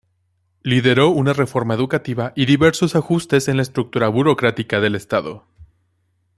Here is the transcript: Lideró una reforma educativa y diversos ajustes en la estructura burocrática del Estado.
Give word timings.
Lideró 0.63 1.09
una 1.11 1.31
reforma 1.31 1.75
educativa 1.75 2.33
y 2.35 2.47
diversos 2.47 2.95
ajustes 2.95 3.47
en 3.47 3.57
la 3.57 3.61
estructura 3.61 4.07
burocrática 4.07 4.79
del 4.79 4.95
Estado. 4.95 5.45